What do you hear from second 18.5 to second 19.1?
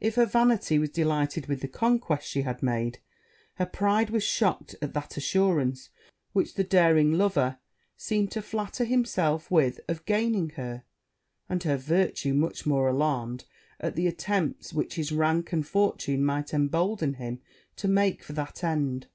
end.